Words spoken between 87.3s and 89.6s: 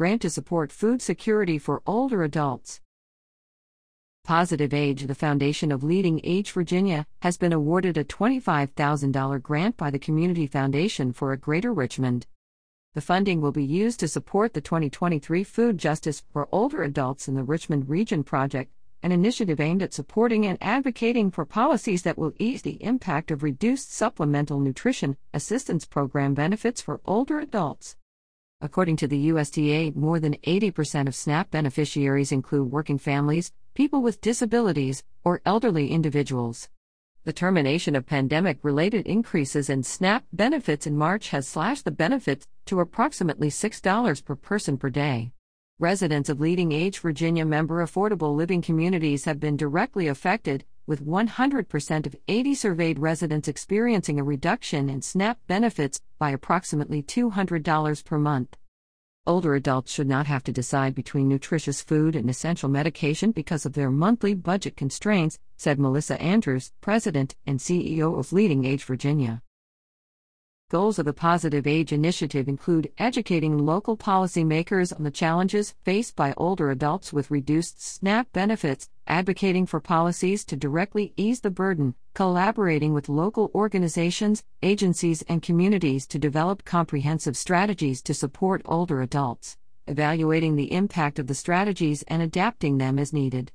strategies to support older adults,